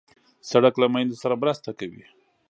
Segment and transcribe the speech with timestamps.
[0.49, 2.05] سړک له میندو سره مرسته کوي.